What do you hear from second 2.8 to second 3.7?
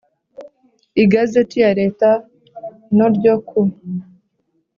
no ryo ku